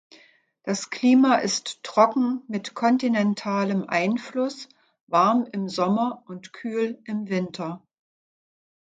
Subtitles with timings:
[0.63, 4.67] Das Klima ist trocken mit kontinentalem Einfluss,
[5.05, 7.83] warm im Sommer und kühl im Winter.